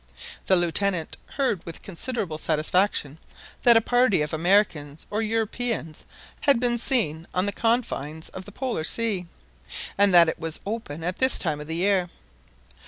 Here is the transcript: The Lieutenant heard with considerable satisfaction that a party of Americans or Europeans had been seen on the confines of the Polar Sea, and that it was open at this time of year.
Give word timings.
The 0.47 0.55
Lieutenant 0.55 1.15
heard 1.35 1.63
with 1.63 1.83
considerable 1.83 2.39
satisfaction 2.39 3.19
that 3.61 3.77
a 3.77 3.81
party 3.81 4.23
of 4.23 4.33
Americans 4.33 5.05
or 5.11 5.21
Europeans 5.21 6.05
had 6.39 6.59
been 6.59 6.79
seen 6.79 7.27
on 7.35 7.45
the 7.45 7.51
confines 7.51 8.27
of 8.29 8.45
the 8.45 8.51
Polar 8.51 8.83
Sea, 8.83 9.27
and 9.99 10.11
that 10.11 10.27
it 10.27 10.39
was 10.39 10.59
open 10.65 11.03
at 11.03 11.19
this 11.19 11.37
time 11.37 11.61
of 11.61 11.69
year. 11.69 12.09